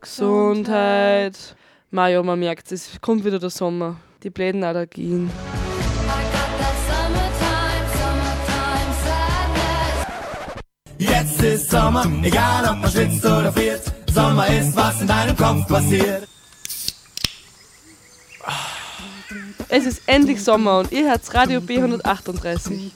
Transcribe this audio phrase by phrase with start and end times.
[0.00, 1.56] Gesundheit.
[1.90, 3.96] Maja, man merkt es, kommt wieder der Sommer.
[4.22, 5.30] Die bläden Allergien.
[10.98, 13.82] Jetzt ist Sommer, egal ob man schwitzt oder friert.
[14.12, 16.28] Sommer ist, was in deinem Kopf passiert.
[19.68, 22.90] Es ist endlich Sommer und ihr hört Radio B138.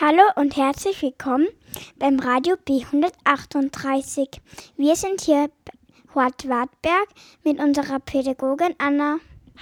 [0.00, 1.48] Hallo und herzlich willkommen
[1.98, 4.28] beim Radio B138.
[4.76, 5.50] Wir sind hier
[6.14, 7.08] Hort Wartberg
[7.42, 9.16] mit unserer Pädagogin Anna.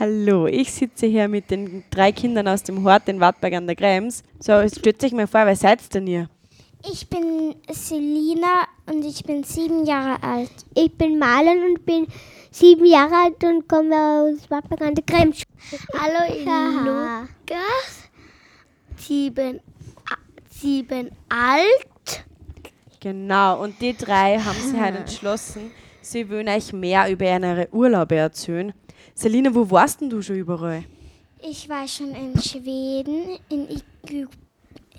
[0.00, 3.76] Hallo, ich sitze hier mit den drei Kindern aus dem Hort in Wartberg an der
[3.76, 4.22] Krems.
[4.40, 6.30] So, stellt euch mal vor, wer seid ihr denn hier?
[6.90, 10.50] Ich bin Selina und ich bin sieben Jahre alt.
[10.74, 12.06] Ich bin Malen und bin
[12.50, 15.42] sieben Jahre alt und komme aus Wartberg an der Krems.
[15.92, 18.08] Hallo, ich bin Lukas,
[18.96, 19.60] sieben,
[20.62, 22.24] sieben alt.
[23.00, 28.14] Genau, und die drei haben sich heute entschlossen, sie wollen euch mehr über ihre Urlaube
[28.14, 28.72] erzählen.
[29.14, 30.84] Selina, wo warst denn du schon überall?
[31.40, 34.28] Ich war schon in Schweden, in, Ägyp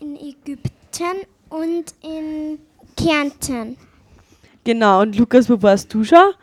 [0.01, 2.59] in Ägypten und in
[2.97, 3.77] Kärnten.
[4.65, 6.33] Genau, und Lukas, wo warst du schon?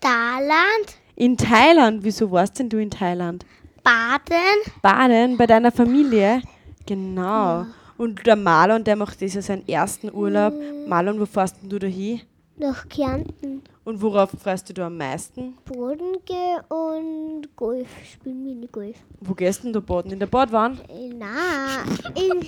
[0.00, 2.02] Thailand, In Thailand.
[2.02, 3.44] Wieso warst denn du in Thailand?
[3.82, 6.42] Baden, Baden, bei deiner Familie?
[6.86, 7.66] Genau.
[7.98, 10.54] Und der Marlon, der macht dieses seinen ersten Urlaub.
[10.86, 12.20] Marlon, wo fährst denn du da hin?
[12.56, 13.62] Nach Kärnten.
[13.84, 15.54] Und worauf freust du da am meisten?
[15.64, 18.96] Bodensee und Golf, spielen Minigolf.
[19.20, 20.12] Wo gehst denn du baden?
[20.12, 20.76] In der Badwanne?
[20.88, 21.82] Äh, Na,
[22.14, 22.40] in,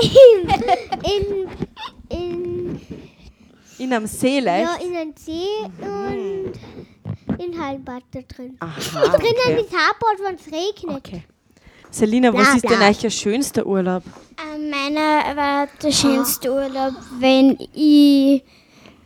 [0.00, 1.48] in,
[2.08, 2.80] in, in,
[3.78, 4.68] In am See leicht?
[4.80, 6.52] ja, in einem See und
[7.44, 8.56] in Hallenbad da drin.
[8.60, 8.78] Aha,
[9.16, 9.54] Drinnen okay.
[9.56, 10.96] mit Haarboot, wenn es regnet.
[10.96, 11.24] okay.
[11.90, 12.88] Selina, was Bla, ist denn bla.
[12.88, 14.02] euch schönster Urlaub?
[14.04, 18.42] Äh, meiner war der schönste Urlaub, wenn ich.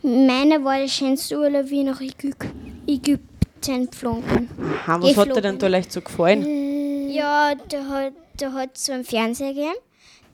[0.03, 2.45] Meiner war der schönste Urlaub, wie ich nach Ägyp
[2.87, 4.49] Ägypten geflogen.
[4.85, 5.41] Aha, was hat dir Geflogen.
[5.41, 7.09] denn da leicht so gefallen?
[7.09, 9.75] Ja, da hat da hat so einen Fernseher gegeben,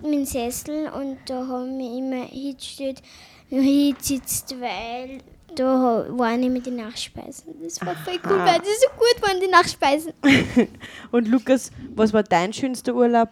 [0.04, 3.02] mit Sessel und da haben wir immer hingestellt,
[3.50, 5.20] hingesitzt, weil
[5.56, 7.54] da ha- waren immer die Nachspeisen.
[7.62, 10.14] Das war voll cool, weil die so gut waren, die Nachspeisen.
[11.12, 13.30] Und Lukas, was war dein schönster Urlaub?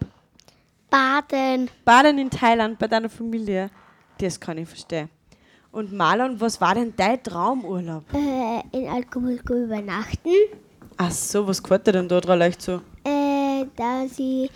[0.88, 3.70] Baden, Baden in Thailand bei deiner Familie.
[4.18, 5.08] Das kann ich verstehen.
[5.72, 8.02] Und Marlon, was war denn dein Traumurlaub?
[8.12, 10.30] Äh, in Alkoholko übernachten,
[10.96, 12.82] Ach so, was gefällt dir denn da dran leicht so?
[13.04, 14.50] äh, dass ich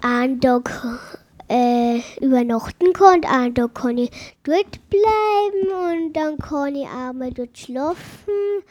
[0.00, 1.18] einen Tag
[1.48, 4.10] äh, übernachten kann, einen Tag kann ich
[4.44, 8.62] dort bleiben und dann kann ich auch mal dort schlafen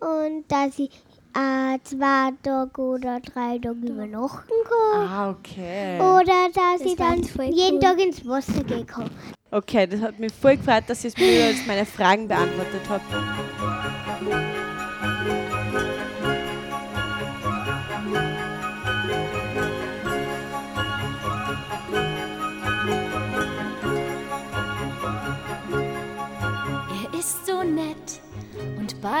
[0.00, 0.90] und dass ich
[1.34, 5.08] äh, zwei Tage oder drei Tage übernachten kann.
[5.08, 5.98] Ah, okay.
[6.00, 7.80] Oder dass ich war dann jeden cool.
[7.80, 9.10] Tag ins Wasser gehen kann.
[9.50, 13.04] Okay, das hat mich voll gefreut, dass ihr mir jetzt meine Fragen beantwortet habt.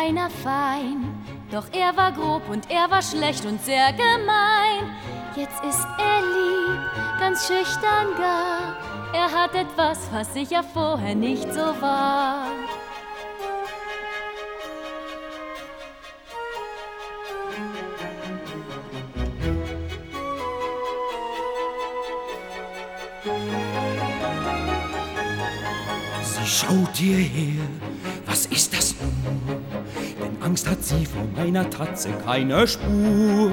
[0.08, 1.04] Beinahe fein.
[1.50, 4.96] Doch er war grob und er war schlecht und sehr gemein.
[5.36, 8.76] Jetzt ist er lieb, ganz schüchtern gar.
[9.14, 12.46] Er hat etwas, was sicher vorher nicht so war.
[26.22, 27.68] Sie schaut hierher,
[28.38, 29.64] was ist das nun?
[30.22, 33.50] Denn Angst hat sie vor meiner Tatze keine Spur.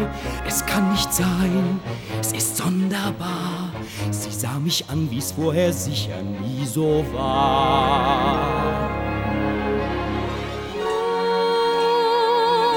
[0.48, 1.80] Es kann nicht sein,
[2.22, 3.72] es ist sonderbar.
[4.12, 8.92] Sie sah mich an, wie's vorher sicher nie so war.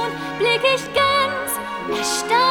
[0.00, 1.58] Nun blick ich ganz
[1.98, 2.47] erstaunt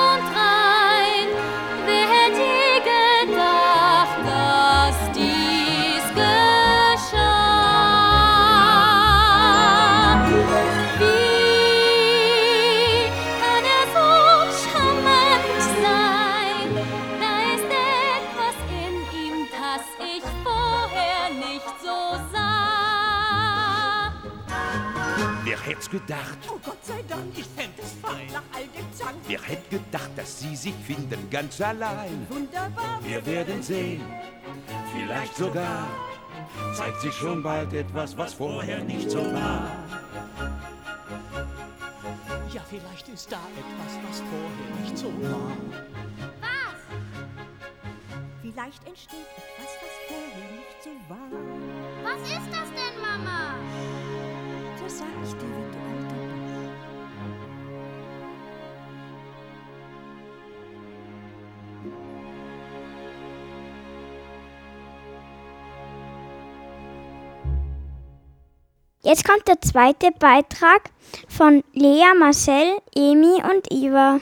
[25.87, 26.37] hätt's gedacht?
[26.49, 28.27] Oh Gott sei Dank, ich fände es fein.
[28.31, 29.15] Nach all dem Zank.
[29.27, 32.25] Wer hätte gedacht, dass sie sich finden ganz allein?
[32.29, 32.99] Wunderbar.
[33.03, 34.01] Wir werden sehen,
[34.93, 35.87] vielleicht sogar
[36.75, 39.69] zeigt sich schon bald etwas, was vorher nicht so war.
[42.53, 45.51] Ja, vielleicht ist da etwas, was vorher nicht so war.
[48.41, 51.29] wie Vielleicht entsteht etwas, was vorher nicht so war.
[52.03, 53.56] Was ist das denn, Mama?
[69.07, 70.89] Jetzt kommt der zweite Beitrag
[71.29, 74.19] von Lea, Marcel, Emi und Iva.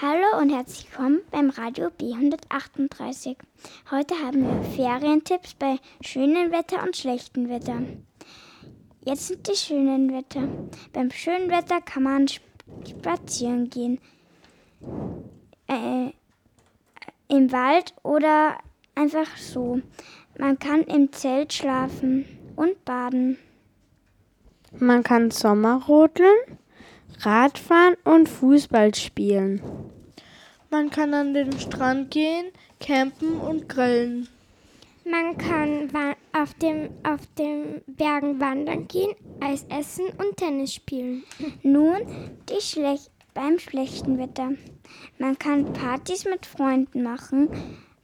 [0.00, 3.36] Hallo und herzlich willkommen beim Radio B138.
[3.90, 7.82] Heute haben wir Ferientipps bei schönem Wetter und schlechtem Wetter.
[9.04, 10.48] Jetzt sind die schönen Wetter.
[10.94, 12.40] Beim schönen Wetter kann man sp-
[12.88, 14.00] spazieren gehen.
[15.66, 16.08] Äh,
[17.28, 18.56] Im Wald oder
[18.94, 19.82] einfach so.
[20.38, 22.24] Man kann im Zelt schlafen
[22.56, 23.36] und baden.
[24.78, 26.58] Man kann Sommerrodeln,
[27.20, 29.62] Radfahren und Fußball spielen.
[30.70, 32.46] Man kann an den Strand gehen,
[32.80, 34.28] campen und grillen.
[35.04, 35.90] Man kann
[36.32, 41.22] auf dem, auf den Bergen wandern gehen, Eis essen und Tennis spielen.
[41.62, 41.98] Nun
[42.48, 44.52] die Schlech beim schlechten Wetter.
[45.18, 47.48] Man kann Partys mit Freunden machen,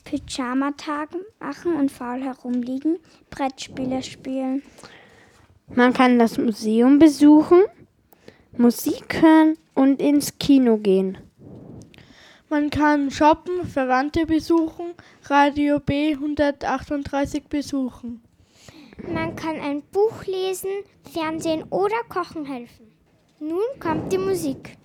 [0.05, 2.99] Pyjama-Tage machen und faul herumliegen,
[3.31, 4.63] Brettspiele spielen.
[5.75, 7.63] Man kann das Museum besuchen,
[8.57, 11.19] Musik hören und ins Kino gehen.
[12.49, 14.95] Man kann shoppen, Verwandte besuchen,
[15.25, 18.21] Radio B138 besuchen.
[19.07, 20.71] Man kann ein Buch lesen,
[21.05, 22.91] Fernsehen oder kochen helfen.
[23.39, 24.77] Nun kommt die Musik.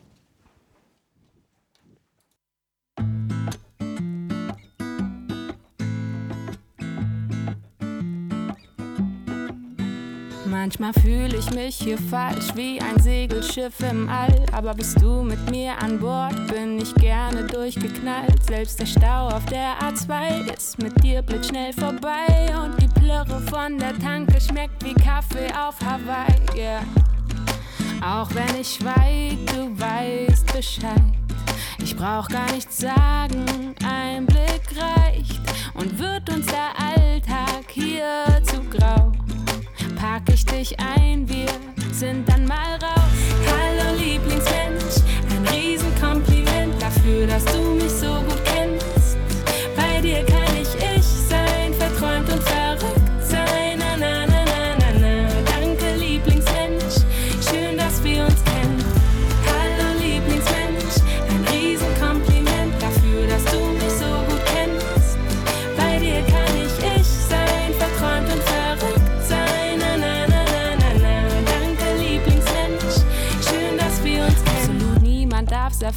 [10.57, 14.45] Manchmal fühle ich mich hier falsch wie ein Segelschiff im All.
[14.53, 18.41] Aber bist du mit mir an Bord, bin ich gerne durchgeknallt.
[18.47, 22.55] Selbst der Stau auf der A2 ist mit dir blitzschnell vorbei.
[22.57, 26.39] Und die Plörre von der Tanke schmeckt wie Kaffee auf Hawaii.
[26.55, 26.83] Yeah.
[28.01, 31.03] Auch wenn ich schweig, du weißt Bescheid.
[31.83, 33.64] Ich brauch gar nichts sagen,
[40.65, 41.44] dich ein, wir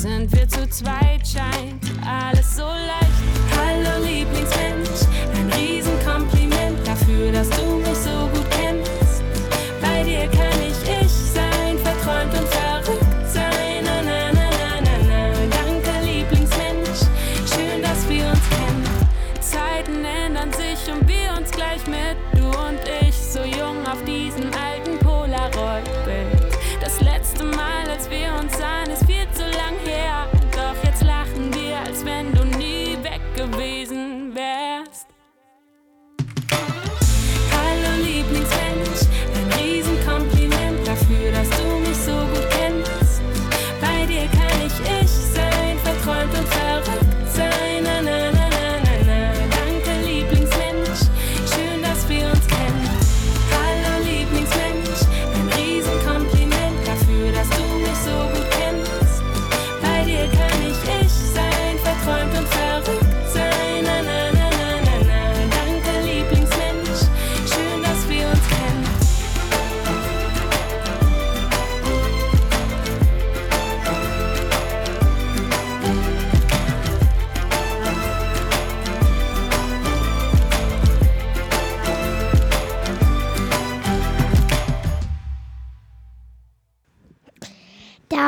[0.00, 3.20] sind wir zu zweit, scheint alles so leicht.
[3.54, 5.04] Hallo Lieblingsmensch,
[5.34, 5.59] ein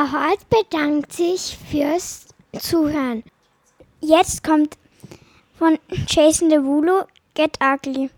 [0.03, 2.25] Frau Hort bedankt sich fürs
[2.59, 3.23] Zuhören.
[4.01, 4.77] Jetzt kommt
[5.57, 7.05] von Jason Derulo
[7.35, 8.09] Get Ugly.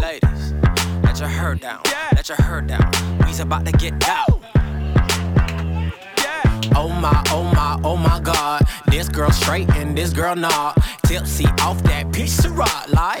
[0.00, 0.54] Ladies,
[1.02, 1.82] let your hair down,
[2.14, 2.90] let your hair down.
[3.26, 4.24] We's about to get down.
[6.74, 8.62] Oh my, oh my, oh my God.
[8.86, 10.78] This girl straight and this girl not.
[11.04, 13.20] Tipsy off that piece of rock like.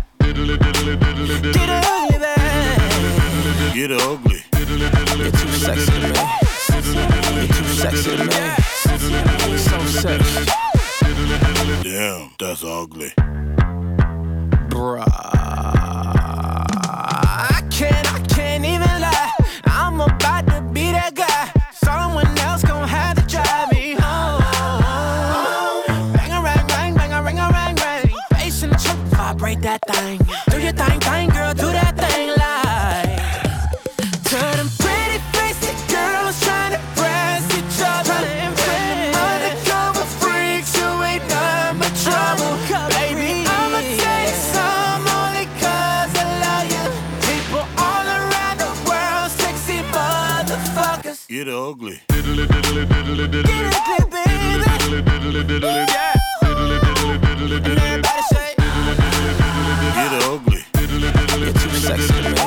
[0.51, 0.59] You're
[4.01, 4.43] ugly.
[4.51, 6.27] You're too sexy, man.
[7.37, 8.59] You're too sexy, man.
[9.57, 10.43] So sexy.
[11.83, 13.13] Damn, that's ugly.
[14.67, 15.40] Bruh.
[62.07, 62.41] too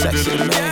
[0.00, 0.69] Sexy, man.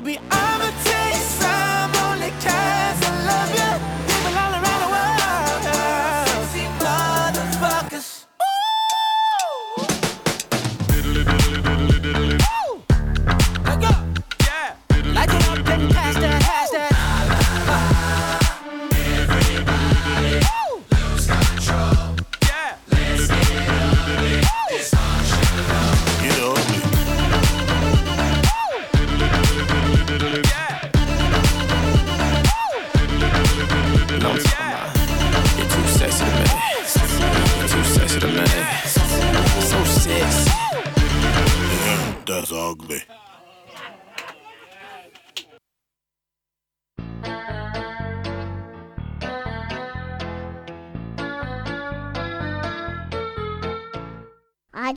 [0.00, 1.03] baby, I'm a 10.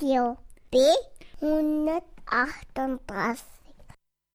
[0.07, 0.39] Radio
[0.71, 0.79] B
[1.41, 3.56] 138.